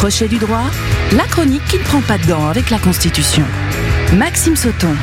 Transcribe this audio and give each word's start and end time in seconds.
Crochet 0.00 0.28
du 0.28 0.38
droit, 0.38 0.64
la 1.12 1.24
chronique 1.24 1.62
qui 1.68 1.76
ne 1.76 1.82
prend 1.82 2.00
pas 2.00 2.16
de 2.16 2.26
gants 2.26 2.48
avec 2.48 2.70
la 2.70 2.78
Constitution. 2.78 3.44
Maxime 4.16 4.56
Sauton. 4.56 4.96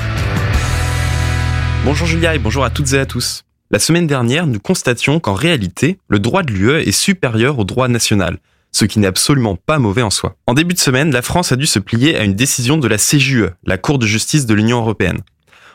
Bonjour 1.86 2.08
Julia 2.08 2.34
et 2.34 2.40
bonjour 2.40 2.64
à 2.64 2.72
toutes 2.72 2.94
et 2.94 3.00
à 3.00 3.06
tous. 3.06 3.44
La 3.70 3.78
semaine 3.78 4.08
dernière, 4.08 4.48
nous 4.48 4.60
constations 4.60 5.20
qu'en 5.20 5.36
réalité, 5.36 6.00
le 6.08 6.18
droit 6.18 6.42
de 6.42 6.52
l'UE 6.52 6.82
est 6.82 6.92
supérieur 6.92 7.60
au 7.60 7.64
droit 7.64 7.88
national, 7.88 8.40
ce 8.72 8.86
qui 8.86 8.98
n'est 8.98 9.06
absolument 9.06 9.56
pas 9.56 9.78
mauvais 9.78 10.02
en 10.02 10.10
soi. 10.10 10.36
En 10.48 10.56
début 10.56 10.74
de 10.74 10.80
semaine, 10.80 11.12
la 11.12 11.22
France 11.22 11.52
a 11.52 11.58
dû 11.58 11.68
se 11.68 11.78
plier 11.78 12.18
à 12.18 12.24
une 12.24 12.34
décision 12.34 12.78
de 12.78 12.88
la 12.88 12.98
CJUE, 12.98 13.50
la 13.66 13.78
Cour 13.78 14.00
de 14.00 14.08
justice 14.08 14.48
de 14.48 14.56
l'Union 14.56 14.80
européenne. 14.80 15.22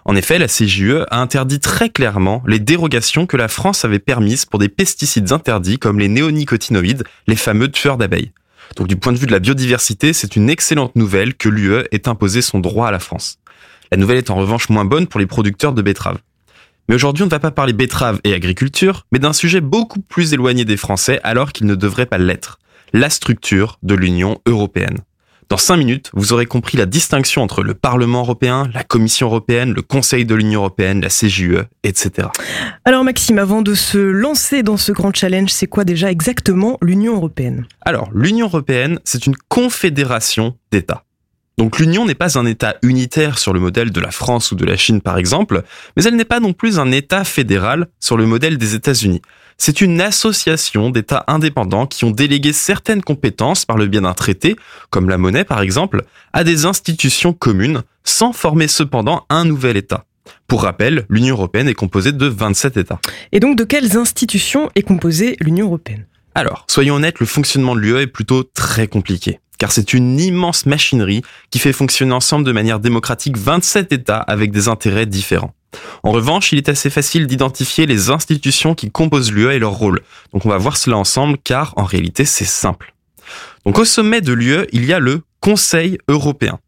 En 0.04 0.16
effet, 0.16 0.40
la 0.40 0.48
CJUE 0.48 1.04
a 1.12 1.20
interdit 1.20 1.60
très 1.60 1.90
clairement 1.90 2.42
les 2.48 2.58
dérogations 2.58 3.26
que 3.26 3.36
la 3.36 3.46
France 3.46 3.84
avait 3.84 4.00
permises 4.00 4.46
pour 4.46 4.58
des 4.58 4.68
pesticides 4.68 5.30
interdits 5.30 5.78
comme 5.78 6.00
les 6.00 6.08
néonicotinoïdes, 6.08 7.04
les 7.28 7.36
fameux 7.36 7.70
tueurs 7.70 7.98
d'abeilles. 7.98 8.32
Donc 8.76 8.88
du 8.88 8.96
point 8.96 9.12
de 9.12 9.18
vue 9.18 9.26
de 9.26 9.32
la 9.32 9.38
biodiversité, 9.38 10.12
c'est 10.12 10.36
une 10.36 10.48
excellente 10.48 10.96
nouvelle 10.96 11.34
que 11.34 11.48
l'UE 11.48 11.84
ait 11.90 12.08
imposé 12.08 12.42
son 12.42 12.58
droit 12.58 12.88
à 12.88 12.90
la 12.90 12.98
France. 12.98 13.38
La 13.90 13.98
nouvelle 13.98 14.18
est 14.18 14.30
en 14.30 14.36
revanche 14.36 14.68
moins 14.68 14.84
bonne 14.84 15.06
pour 15.06 15.20
les 15.20 15.26
producteurs 15.26 15.72
de 15.72 15.82
betteraves. 15.82 16.18
Mais 16.88 16.94
aujourd'hui, 16.94 17.22
on 17.22 17.26
ne 17.26 17.30
va 17.30 17.38
pas 17.38 17.50
parler 17.50 17.72
betterave 17.72 18.20
et 18.24 18.34
agriculture, 18.34 19.06
mais 19.12 19.18
d'un 19.18 19.32
sujet 19.32 19.60
beaucoup 19.60 20.00
plus 20.00 20.32
éloigné 20.32 20.64
des 20.64 20.76
Français 20.76 21.20
alors 21.22 21.52
qu'il 21.52 21.66
ne 21.66 21.74
devrait 21.74 22.06
pas 22.06 22.18
l'être. 22.18 22.58
La 22.92 23.10
structure 23.10 23.78
de 23.82 23.94
l'Union 23.94 24.40
européenne. 24.46 24.98
Dans 25.52 25.58
cinq 25.58 25.76
minutes, 25.76 26.10
vous 26.14 26.32
aurez 26.32 26.46
compris 26.46 26.78
la 26.78 26.86
distinction 26.86 27.42
entre 27.42 27.62
le 27.62 27.74
Parlement 27.74 28.20
européen, 28.20 28.70
la 28.72 28.84
Commission 28.84 29.26
européenne, 29.26 29.74
le 29.74 29.82
Conseil 29.82 30.24
de 30.24 30.34
l'Union 30.34 30.60
européenne, 30.60 31.02
la 31.02 31.10
CJUE, 31.10 31.58
etc. 31.82 32.28
Alors 32.86 33.04
Maxime, 33.04 33.38
avant 33.38 33.60
de 33.60 33.74
se 33.74 33.98
lancer 33.98 34.62
dans 34.62 34.78
ce 34.78 34.92
grand 34.92 35.14
challenge, 35.14 35.50
c'est 35.50 35.66
quoi 35.66 35.84
déjà 35.84 36.10
exactement 36.10 36.78
l'Union 36.80 37.16
européenne? 37.16 37.66
Alors, 37.82 38.08
l'Union 38.14 38.46
européenne, 38.46 38.98
c'est 39.04 39.26
une 39.26 39.36
confédération 39.50 40.56
d'États. 40.70 41.04
Donc 41.58 41.78
l'Union 41.78 42.06
n'est 42.06 42.14
pas 42.14 42.38
un 42.38 42.46
État 42.46 42.76
unitaire 42.82 43.38
sur 43.38 43.52
le 43.52 43.60
modèle 43.60 43.90
de 43.90 44.00
la 44.00 44.10
France 44.10 44.52
ou 44.52 44.54
de 44.54 44.64
la 44.64 44.76
Chine 44.76 45.00
par 45.00 45.18
exemple, 45.18 45.62
mais 45.96 46.04
elle 46.04 46.16
n'est 46.16 46.24
pas 46.24 46.40
non 46.40 46.52
plus 46.52 46.78
un 46.78 46.90
État 46.90 47.24
fédéral 47.24 47.88
sur 48.00 48.16
le 48.16 48.26
modèle 48.26 48.58
des 48.58 48.74
États-Unis. 48.74 49.20
C'est 49.58 49.80
une 49.80 50.00
association 50.00 50.90
d'États 50.90 51.24
indépendants 51.28 51.86
qui 51.86 52.04
ont 52.04 52.10
délégué 52.10 52.52
certaines 52.52 53.02
compétences 53.02 53.66
par 53.66 53.76
le 53.76 53.86
biais 53.86 54.00
d'un 54.00 54.14
traité, 54.14 54.56
comme 54.90 55.08
la 55.08 55.18
monnaie 55.18 55.44
par 55.44 55.60
exemple, 55.60 56.04
à 56.32 56.42
des 56.42 56.64
institutions 56.64 57.34
communes, 57.34 57.82
sans 58.02 58.32
former 58.32 58.66
cependant 58.66 59.26
un 59.28 59.44
nouvel 59.44 59.76
État. 59.76 60.06
Pour 60.48 60.62
rappel, 60.62 61.04
l'Union 61.08 61.36
européenne 61.36 61.68
est 61.68 61.74
composée 61.74 62.12
de 62.12 62.26
27 62.26 62.76
États. 62.78 63.00
Et 63.30 63.40
donc 63.40 63.56
de 63.56 63.64
quelles 63.64 63.96
institutions 63.96 64.70
est 64.74 64.82
composée 64.82 65.36
l'Union 65.40 65.66
européenne? 65.66 66.06
Alors, 66.34 66.64
soyons 66.66 66.94
honnêtes, 66.94 67.20
le 67.20 67.26
fonctionnement 67.26 67.74
de 67.74 67.80
l'UE 67.80 68.00
est 68.00 68.06
plutôt 68.06 68.42
très 68.42 68.88
compliqué 68.88 69.38
car 69.62 69.70
c'est 69.70 69.94
une 69.94 70.18
immense 70.18 70.66
machinerie 70.66 71.22
qui 71.50 71.60
fait 71.60 71.72
fonctionner 71.72 72.14
ensemble 72.14 72.44
de 72.44 72.50
manière 72.50 72.80
démocratique 72.80 73.38
27 73.38 73.92
États 73.92 74.18
avec 74.18 74.50
des 74.50 74.66
intérêts 74.66 75.06
différents. 75.06 75.54
En 76.02 76.10
revanche, 76.10 76.50
il 76.50 76.58
est 76.58 76.68
assez 76.68 76.90
facile 76.90 77.28
d'identifier 77.28 77.86
les 77.86 78.10
institutions 78.10 78.74
qui 78.74 78.90
composent 78.90 79.30
l'UE 79.30 79.52
et 79.52 79.60
leur 79.60 79.74
rôle. 79.74 80.00
Donc 80.32 80.46
on 80.46 80.48
va 80.48 80.58
voir 80.58 80.76
cela 80.76 80.96
ensemble 80.96 81.38
car 81.44 81.74
en 81.76 81.84
réalité 81.84 82.24
c'est 82.24 82.44
simple. 82.44 82.92
Donc 83.64 83.78
au 83.78 83.84
sommet 83.84 84.20
de 84.20 84.32
l'UE, 84.32 84.66
il 84.72 84.84
y 84.84 84.92
a 84.92 84.98
le 84.98 85.22
Conseil 85.38 85.96
européen. 86.08 86.58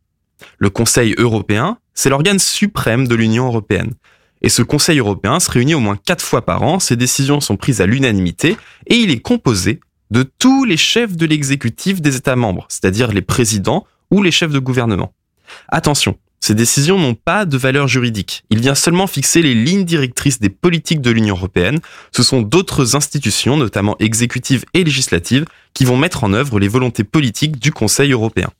Le 0.59 0.71
Conseil 0.71 1.17
européen, 1.19 1.79
c'est 1.95 2.11
l'organe 2.11 2.39
suprême 2.39 3.09
de 3.09 3.17
l'Union 3.17 3.47
européenne. 3.47 3.95
Et 4.41 4.49
ce 4.49 4.63
Conseil 4.63 5.01
européen 5.01 5.41
se 5.41 5.51
réunit 5.51 5.75
au 5.75 5.81
moins 5.81 5.97
quatre 5.97 6.25
fois 6.25 6.45
par 6.45 6.63
an, 6.63 6.79
ses 6.79 6.95
décisions 6.95 7.41
sont 7.41 7.57
prises 7.57 7.81
à 7.81 7.87
l'unanimité 7.87 8.57
et 8.87 8.95
il 8.95 9.11
est 9.11 9.21
composé 9.21 9.81
de 10.11 10.23
tous 10.23 10.65
les 10.65 10.77
chefs 10.77 11.17
de 11.17 11.27
l'exécutif 11.27 12.01
des 12.01 12.17
États 12.17 12.37
membres, 12.37 12.67
c'est-à-dire 12.69 13.13
les 13.13 13.23
présidents 13.23 13.87
ou 14.11 14.23
les 14.23 14.31
chefs 14.31 14.53
de 14.53 14.59
gouvernement. 14.59 15.13
Attention, 15.69 16.17
ces 16.41 16.55
décisions 16.55 16.99
n'ont 16.99 17.15
pas 17.15 17.47
de 17.47 17.57
valeur 17.57 17.89
juridique. 17.89 18.45
Il 18.51 18.61
vient 18.61 18.75
seulement 18.75 19.07
fixer 19.07 19.41
les 19.41 19.55
lignes 19.55 19.87
directrices 19.87 20.41
des 20.41 20.51
politiques 20.51 21.01
de 21.01 21.11
l'Union 21.11 21.37
européenne. 21.37 21.81
Ce 22.13 22.23
sont 22.23 22.43
d'autres 22.43 22.97
institutions, 22.97 23.57
notamment 23.57 23.97
exécutives 23.99 24.67
et 24.75 24.85
législatives, 24.85 25.47
qui 25.73 25.87
vont 25.87 25.97
mettre 25.97 26.23
en 26.23 26.35
œuvre 26.35 26.61
les 26.61 26.69
volontés 26.69 27.03
politiques 27.03 27.59
du 27.59 27.73
Conseil 27.73 28.13
européen. 28.13 28.51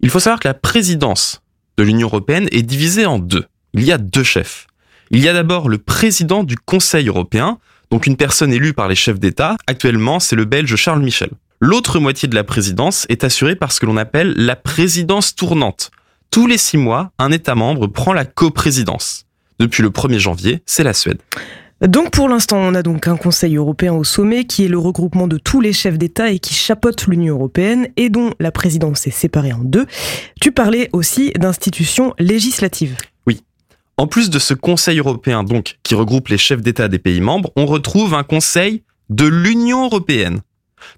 Il 0.00 0.10
faut 0.10 0.20
savoir 0.20 0.38
que 0.38 0.46
la 0.46 0.54
présidence 0.54 1.42
de 1.78 1.82
l'Union 1.82 2.06
européenne 2.06 2.48
est 2.52 2.62
divisée 2.62 3.06
en 3.06 3.18
deux. 3.18 3.46
Il 3.74 3.82
y 3.82 3.90
a 3.90 3.98
deux 3.98 4.22
chefs. 4.22 4.68
Il 5.10 5.20
y 5.20 5.28
a 5.28 5.32
d'abord 5.32 5.68
le 5.68 5.78
président 5.78 6.44
du 6.44 6.56
Conseil 6.56 7.08
européen, 7.08 7.58
donc 7.90 8.06
une 8.06 8.16
personne 8.16 8.52
élue 8.52 8.74
par 8.74 8.88
les 8.88 8.94
chefs 8.94 9.18
d'État. 9.18 9.56
Actuellement, 9.66 10.20
c'est 10.20 10.36
le 10.36 10.44
Belge 10.44 10.74
Charles 10.76 11.02
Michel. 11.02 11.30
L'autre 11.60 11.98
moitié 11.98 12.28
de 12.28 12.34
la 12.34 12.44
présidence 12.44 13.06
est 13.08 13.24
assurée 13.24 13.56
par 13.56 13.72
ce 13.72 13.80
que 13.80 13.86
l'on 13.86 13.96
appelle 13.96 14.32
la 14.36 14.56
présidence 14.56 15.34
tournante. 15.34 15.90
Tous 16.30 16.46
les 16.46 16.58
six 16.58 16.76
mois, 16.76 17.10
un 17.18 17.32
État 17.32 17.54
membre 17.54 17.86
prend 17.86 18.12
la 18.12 18.24
coprésidence. 18.24 19.24
Depuis 19.58 19.82
le 19.82 19.90
1er 19.90 20.18
janvier, 20.18 20.62
c'est 20.66 20.84
la 20.84 20.92
Suède. 20.92 21.18
Donc 21.80 22.10
pour 22.10 22.28
l'instant, 22.28 22.58
on 22.58 22.74
a 22.74 22.82
donc 22.82 23.06
un 23.06 23.16
Conseil 23.16 23.56
européen 23.56 23.92
au 23.92 24.02
sommet 24.02 24.44
qui 24.44 24.64
est 24.64 24.68
le 24.68 24.78
regroupement 24.78 25.28
de 25.28 25.38
tous 25.38 25.60
les 25.60 25.72
chefs 25.72 25.96
d'État 25.96 26.30
et 26.30 26.40
qui 26.40 26.54
chapeaute 26.54 27.06
l'Union 27.06 27.36
européenne 27.36 27.88
et 27.96 28.08
dont 28.08 28.32
la 28.40 28.50
présidence 28.50 29.06
est 29.06 29.12
séparée 29.12 29.52
en 29.52 29.62
deux. 29.62 29.86
Tu 30.40 30.50
parlais 30.50 30.90
aussi 30.92 31.32
d'institutions 31.32 32.14
législatives. 32.18 32.96
En 33.98 34.06
plus 34.06 34.30
de 34.30 34.38
ce 34.38 34.54
Conseil 34.54 35.00
européen, 35.00 35.42
donc, 35.42 35.76
qui 35.82 35.96
regroupe 35.96 36.28
les 36.28 36.38
chefs 36.38 36.62
d'État 36.62 36.86
des 36.86 37.00
pays 37.00 37.20
membres, 37.20 37.50
on 37.56 37.66
retrouve 37.66 38.14
un 38.14 38.22
Conseil 38.22 38.84
de 39.10 39.26
l'Union 39.26 39.86
européenne. 39.86 40.40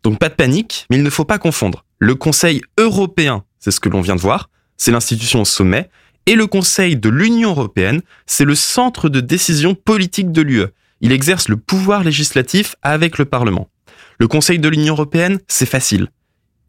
Donc 0.02 0.18
pas 0.18 0.28
de 0.28 0.34
panique, 0.34 0.86
mais 0.90 0.98
il 0.98 1.02
ne 1.02 1.08
faut 1.08 1.24
pas 1.24 1.38
confondre. 1.38 1.86
Le 1.98 2.14
Conseil 2.14 2.60
européen, 2.78 3.42
c'est 3.58 3.70
ce 3.70 3.80
que 3.80 3.88
l'on 3.88 4.02
vient 4.02 4.16
de 4.16 4.20
voir, 4.20 4.50
c'est 4.76 4.90
l'institution 4.90 5.40
au 5.40 5.44
sommet, 5.46 5.88
et 6.26 6.34
le 6.34 6.46
Conseil 6.46 6.94
de 6.94 7.08
l'Union 7.08 7.50
européenne, 7.52 8.02
c'est 8.26 8.44
le 8.44 8.54
centre 8.54 9.08
de 9.08 9.20
décision 9.20 9.74
politique 9.74 10.30
de 10.30 10.42
l'UE. 10.42 10.66
Il 11.00 11.12
exerce 11.12 11.48
le 11.48 11.56
pouvoir 11.56 12.04
législatif 12.04 12.76
avec 12.82 13.16
le 13.16 13.24
Parlement. 13.24 13.70
Le 14.18 14.28
Conseil 14.28 14.58
de 14.58 14.68
l'Union 14.68 14.92
européenne, 14.92 15.38
c'est 15.48 15.64
facile. 15.64 16.08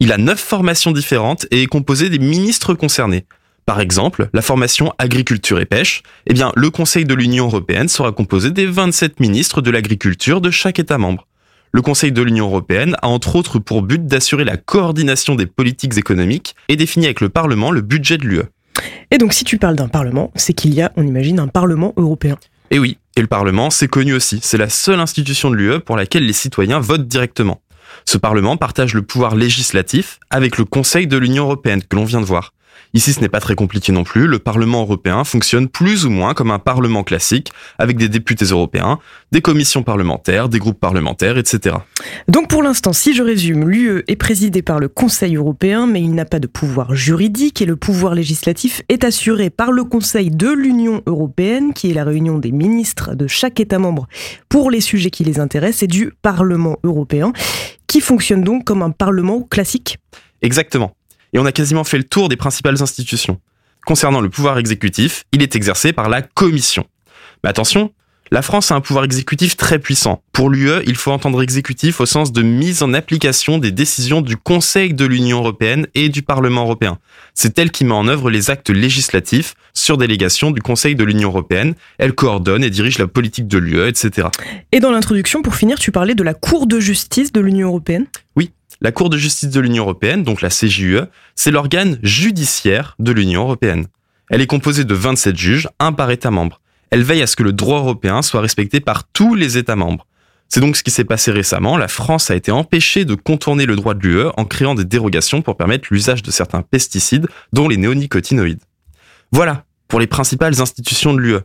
Il 0.00 0.10
a 0.10 0.16
neuf 0.16 0.40
formations 0.40 0.92
différentes 0.92 1.46
et 1.50 1.62
est 1.62 1.66
composé 1.66 2.08
des 2.08 2.18
ministres 2.18 2.72
concernés. 2.72 3.26
Par 3.64 3.80
exemple, 3.80 4.28
la 4.32 4.42
formation 4.42 4.92
agriculture 4.98 5.60
et 5.60 5.66
pêche, 5.66 6.02
eh 6.26 6.34
bien, 6.34 6.52
le 6.56 6.70
Conseil 6.70 7.04
de 7.04 7.14
l'Union 7.14 7.46
européenne 7.46 7.88
sera 7.88 8.10
composé 8.10 8.50
des 8.50 8.66
27 8.66 9.20
ministres 9.20 9.62
de 9.62 9.70
l'agriculture 9.70 10.40
de 10.40 10.50
chaque 10.50 10.80
État 10.80 10.98
membre. 10.98 11.28
Le 11.70 11.80
Conseil 11.80 12.12
de 12.12 12.20
l'Union 12.22 12.46
européenne 12.48 12.96
a 13.02 13.08
entre 13.08 13.36
autres 13.36 13.58
pour 13.58 13.82
but 13.82 14.04
d'assurer 14.04 14.44
la 14.44 14.56
coordination 14.56 15.36
des 15.36 15.46
politiques 15.46 15.96
économiques 15.96 16.56
et 16.68 16.76
définir 16.76 17.06
avec 17.06 17.20
le 17.20 17.28
Parlement 17.28 17.70
le 17.70 17.80
budget 17.80 18.18
de 18.18 18.26
l'UE. 18.26 18.42
Et 19.10 19.18
donc 19.18 19.32
si 19.32 19.44
tu 19.44 19.58
parles 19.58 19.76
d'un 19.76 19.88
Parlement, 19.88 20.32
c'est 20.34 20.54
qu'il 20.54 20.74
y 20.74 20.82
a, 20.82 20.92
on 20.96 21.06
imagine, 21.06 21.38
un 21.38 21.48
Parlement 21.48 21.94
européen. 21.96 22.36
Et 22.70 22.78
oui, 22.78 22.98
et 23.16 23.20
le 23.20 23.26
Parlement, 23.26 23.70
c'est 23.70 23.88
connu 23.88 24.12
aussi, 24.12 24.40
c'est 24.42 24.58
la 24.58 24.68
seule 24.68 24.98
institution 24.98 25.50
de 25.50 25.56
l'UE 25.56 25.80
pour 25.80 25.96
laquelle 25.96 26.26
les 26.26 26.32
citoyens 26.32 26.80
votent 26.80 27.06
directement. 27.06 27.60
Ce 28.06 28.18
Parlement 28.18 28.56
partage 28.56 28.94
le 28.94 29.02
pouvoir 29.02 29.36
législatif 29.36 30.18
avec 30.30 30.58
le 30.58 30.64
Conseil 30.64 31.06
de 31.06 31.16
l'Union 31.16 31.44
européenne 31.44 31.82
que 31.82 31.96
l'on 31.96 32.04
vient 32.04 32.20
de 32.20 32.26
voir. 32.26 32.52
Ici, 32.94 33.14
ce 33.14 33.20
n'est 33.20 33.28
pas 33.28 33.40
très 33.40 33.54
compliqué 33.54 33.90
non 33.90 34.04
plus. 34.04 34.26
Le 34.26 34.38
Parlement 34.38 34.82
européen 34.82 35.24
fonctionne 35.24 35.68
plus 35.68 36.04
ou 36.04 36.10
moins 36.10 36.34
comme 36.34 36.50
un 36.50 36.58
Parlement 36.58 37.04
classique, 37.04 37.50
avec 37.78 37.96
des 37.96 38.08
députés 38.08 38.44
européens, 38.44 38.98
des 39.32 39.40
commissions 39.40 39.82
parlementaires, 39.82 40.50
des 40.50 40.58
groupes 40.58 40.78
parlementaires, 40.78 41.38
etc. 41.38 41.76
Donc 42.28 42.48
pour 42.48 42.62
l'instant, 42.62 42.92
si 42.92 43.14
je 43.14 43.22
résume, 43.22 43.68
l'UE 43.68 44.04
est 44.08 44.16
présidée 44.16 44.60
par 44.60 44.78
le 44.78 44.88
Conseil 44.88 45.36
européen, 45.36 45.86
mais 45.86 46.02
il 46.02 46.14
n'a 46.14 46.26
pas 46.26 46.38
de 46.38 46.46
pouvoir 46.46 46.94
juridique 46.94 47.62
et 47.62 47.66
le 47.66 47.76
pouvoir 47.76 48.14
législatif 48.14 48.82
est 48.90 49.04
assuré 49.04 49.48
par 49.48 49.72
le 49.72 49.84
Conseil 49.84 50.30
de 50.30 50.50
l'Union 50.50 51.02
européenne, 51.06 51.72
qui 51.72 51.90
est 51.90 51.94
la 51.94 52.04
réunion 52.04 52.38
des 52.38 52.52
ministres 52.52 53.14
de 53.14 53.26
chaque 53.26 53.58
État 53.58 53.78
membre 53.78 54.06
pour 54.48 54.70
les 54.70 54.80
sujets 54.82 55.10
qui 55.10 55.24
les 55.24 55.40
intéressent, 55.40 55.84
et 55.84 55.86
du 55.86 56.12
Parlement 56.20 56.76
européen, 56.84 57.32
qui 57.86 58.00
fonctionne 58.00 58.42
donc 58.42 58.64
comme 58.64 58.82
un 58.82 58.90
Parlement 58.90 59.42
classique. 59.42 59.98
Exactement 60.42 60.92
et 61.32 61.38
on 61.38 61.46
a 61.46 61.52
quasiment 61.52 61.84
fait 61.84 61.98
le 61.98 62.04
tour 62.04 62.28
des 62.28 62.36
principales 62.36 62.82
institutions. 62.82 63.40
Concernant 63.84 64.20
le 64.20 64.30
pouvoir 64.30 64.58
exécutif, 64.58 65.24
il 65.32 65.42
est 65.42 65.56
exercé 65.56 65.92
par 65.92 66.08
la 66.08 66.22
Commission. 66.22 66.86
Mais 67.42 67.50
attention, 67.50 67.92
la 68.32 68.40
France 68.40 68.70
a 68.70 68.74
un 68.74 68.80
pouvoir 68.80 69.04
exécutif 69.04 69.58
très 69.58 69.78
puissant. 69.78 70.22
Pour 70.32 70.48
l'UE, 70.48 70.82
il 70.86 70.96
faut 70.96 71.10
entendre 71.10 71.42
exécutif 71.42 72.00
au 72.00 72.06
sens 72.06 72.32
de 72.32 72.40
mise 72.40 72.82
en 72.82 72.94
application 72.94 73.58
des 73.58 73.72
décisions 73.72 74.22
du 74.22 74.38
Conseil 74.38 74.94
de 74.94 75.04
l'Union 75.04 75.40
européenne 75.40 75.86
et 75.94 76.08
du 76.08 76.22
Parlement 76.22 76.62
européen. 76.62 76.98
C'est 77.34 77.58
elle 77.58 77.70
qui 77.70 77.84
met 77.84 77.92
en 77.92 78.08
œuvre 78.08 78.30
les 78.30 78.48
actes 78.48 78.70
législatifs 78.70 79.54
sur 79.74 79.98
délégation 79.98 80.50
du 80.50 80.62
Conseil 80.62 80.94
de 80.94 81.04
l'Union 81.04 81.28
européenne. 81.28 81.74
Elle 81.98 82.14
coordonne 82.14 82.64
et 82.64 82.70
dirige 82.70 82.98
la 82.98 83.06
politique 83.06 83.48
de 83.48 83.58
l'UE, 83.58 83.86
etc. 83.86 84.28
Et 84.72 84.80
dans 84.80 84.92
l'introduction, 84.92 85.42
pour 85.42 85.54
finir, 85.54 85.78
tu 85.78 85.92
parlais 85.92 86.14
de 86.14 86.22
la 86.22 86.32
Cour 86.32 86.66
de 86.66 86.80
justice 86.80 87.32
de 87.32 87.40
l'Union 87.42 87.68
européenne? 87.68 88.06
Oui, 88.34 88.52
la 88.82 88.90
Cour 88.90 89.10
de 89.10 89.16
justice 89.16 89.48
de 89.48 89.60
l'Union 89.60 89.84
européenne, 89.84 90.24
donc 90.24 90.42
la 90.42 90.48
CJUE, 90.48 91.02
c'est 91.36 91.52
l'organe 91.52 92.00
judiciaire 92.02 92.96
de 92.98 93.12
l'Union 93.12 93.42
européenne. 93.42 93.86
Elle 94.28 94.40
est 94.40 94.48
composée 94.48 94.84
de 94.84 94.94
27 94.94 95.36
juges, 95.36 95.68
un 95.78 95.92
par 95.92 96.10
État 96.10 96.32
membre. 96.32 96.60
Elle 96.90 97.04
veille 97.04 97.22
à 97.22 97.28
ce 97.28 97.36
que 97.36 97.44
le 97.44 97.52
droit 97.52 97.78
européen 97.78 98.22
soit 98.22 98.40
respecté 98.40 98.80
par 98.80 99.04
tous 99.04 99.36
les 99.36 99.56
États 99.56 99.76
membres. 99.76 100.06
C'est 100.48 100.60
donc 100.60 100.76
ce 100.76 100.82
qui 100.82 100.90
s'est 100.90 101.04
passé 101.04 101.30
récemment. 101.30 101.76
La 101.76 101.86
France 101.86 102.30
a 102.30 102.34
été 102.34 102.50
empêchée 102.50 103.04
de 103.04 103.14
contourner 103.14 103.66
le 103.66 103.76
droit 103.76 103.94
de 103.94 104.06
l'UE 104.06 104.26
en 104.36 104.44
créant 104.44 104.74
des 104.74 104.84
dérogations 104.84 105.42
pour 105.42 105.56
permettre 105.56 105.88
l'usage 105.92 106.22
de 106.22 106.32
certains 106.32 106.62
pesticides, 106.62 107.28
dont 107.52 107.68
les 107.68 107.76
néonicotinoïdes. 107.76 108.62
Voilà 109.30 109.64
pour 109.86 110.00
les 110.00 110.08
principales 110.08 110.60
institutions 110.60 111.14
de 111.14 111.20
l'UE. 111.20 111.38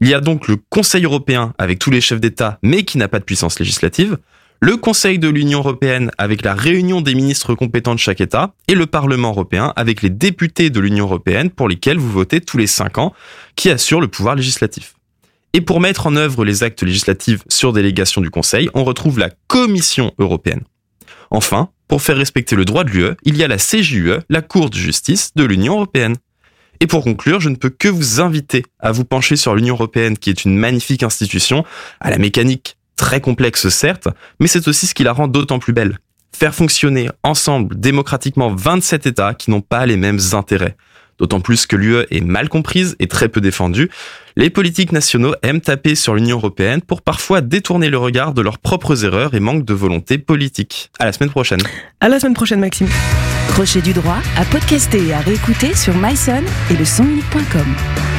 Il 0.00 0.06
y 0.06 0.14
a 0.14 0.20
donc 0.20 0.46
le 0.46 0.56
Conseil 0.70 1.04
européen 1.04 1.54
avec 1.58 1.80
tous 1.80 1.90
les 1.90 2.00
chefs 2.00 2.20
d'État, 2.20 2.60
mais 2.62 2.84
qui 2.84 2.98
n'a 2.98 3.08
pas 3.08 3.18
de 3.18 3.24
puissance 3.24 3.58
législative, 3.58 4.16
le 4.60 4.76
Conseil 4.76 5.20
de 5.20 5.28
l'Union 5.28 5.60
européenne 5.60 6.10
avec 6.18 6.42
la 6.42 6.54
réunion 6.54 7.00
des 7.00 7.14
ministres 7.14 7.54
compétents 7.54 7.94
de 7.94 8.00
chaque 8.00 8.20
État, 8.20 8.54
et 8.66 8.74
le 8.74 8.86
Parlement 8.86 9.30
européen 9.30 9.72
avec 9.76 10.02
les 10.02 10.10
députés 10.10 10.70
de 10.70 10.80
l'Union 10.80 11.04
européenne 11.04 11.50
pour 11.50 11.68
lesquels 11.68 11.98
vous 11.98 12.10
votez 12.10 12.40
tous 12.40 12.58
les 12.58 12.66
cinq 12.66 12.98
ans, 12.98 13.14
qui 13.54 13.70
assurent 13.70 14.00
le 14.00 14.08
pouvoir 14.08 14.34
législatif. 14.34 14.94
Et 15.52 15.60
pour 15.60 15.80
mettre 15.80 16.06
en 16.06 16.16
œuvre 16.16 16.44
les 16.44 16.62
actes 16.64 16.82
législatifs 16.82 17.40
sur 17.48 17.72
délégation 17.72 18.20
du 18.20 18.30
Conseil, 18.30 18.68
on 18.74 18.84
retrouve 18.84 19.18
la 19.18 19.30
Commission 19.46 20.12
européenne. 20.18 20.62
Enfin, 21.30 21.70
pour 21.86 22.02
faire 22.02 22.16
respecter 22.16 22.56
le 22.56 22.64
droit 22.64 22.84
de 22.84 22.90
l'UE, 22.90 23.14
il 23.22 23.36
y 23.36 23.44
a 23.44 23.48
la 23.48 23.58
CJUE, 23.58 24.18
la 24.28 24.42
Cour 24.42 24.70
de 24.70 24.76
justice 24.76 25.32
de 25.36 25.44
l'Union 25.44 25.74
européenne. 25.74 26.16
Et 26.80 26.86
pour 26.86 27.02
conclure, 27.04 27.40
je 27.40 27.48
ne 27.48 27.56
peux 27.56 27.70
que 27.70 27.88
vous 27.88 28.20
inviter 28.20 28.64
à 28.78 28.92
vous 28.92 29.04
pencher 29.04 29.36
sur 29.36 29.54
l'Union 29.54 29.74
européenne, 29.74 30.18
qui 30.18 30.30
est 30.30 30.44
une 30.44 30.56
magnifique 30.56 31.02
institution, 31.02 31.64
à 32.00 32.10
la 32.10 32.18
mécanique 32.18 32.77
très 32.98 33.22
complexe 33.22 33.70
certes, 33.70 34.08
mais 34.40 34.46
c'est 34.46 34.68
aussi 34.68 34.86
ce 34.86 34.94
qui 34.94 35.04
la 35.04 35.12
rend 35.12 35.28
d'autant 35.28 35.58
plus 35.58 35.72
belle. 35.72 35.96
Faire 36.36 36.54
fonctionner 36.54 37.08
ensemble 37.22 37.80
démocratiquement 37.80 38.54
27 38.54 39.06
États 39.06 39.32
qui 39.32 39.50
n'ont 39.50 39.62
pas 39.62 39.86
les 39.86 39.96
mêmes 39.96 40.20
intérêts 40.32 40.76
d'autant 41.18 41.40
plus 41.40 41.66
que 41.66 41.76
l'UE 41.76 42.06
est 42.10 42.20
mal 42.20 42.48
comprise 42.48 42.96
et 42.98 43.06
très 43.06 43.28
peu 43.28 43.40
défendue. 43.40 43.90
Les 44.36 44.50
politiques 44.50 44.92
nationaux 44.92 45.34
aiment 45.42 45.60
taper 45.60 45.94
sur 45.94 46.14
l'Union 46.14 46.36
européenne 46.36 46.80
pour 46.80 47.02
parfois 47.02 47.40
détourner 47.40 47.90
le 47.90 47.98
regard 47.98 48.34
de 48.34 48.42
leurs 48.42 48.58
propres 48.58 49.04
erreurs 49.04 49.34
et 49.34 49.40
manque 49.40 49.64
de 49.64 49.74
volonté 49.74 50.18
politique. 50.18 50.90
À 50.98 51.06
la 51.06 51.12
semaine 51.12 51.30
prochaine. 51.30 51.60
À 52.00 52.08
la 52.08 52.20
semaine 52.20 52.34
prochaine, 52.34 52.60
Maxime. 52.60 52.88
Crochet 53.48 53.80
du 53.80 53.92
droit 53.92 54.18
à 54.36 54.44
podcaster 54.44 55.08
et 55.08 55.12
à 55.12 55.20
réécouter 55.20 55.74
sur 55.74 55.94
myson 55.96 56.42
et 56.70 56.74
le. 56.74 58.17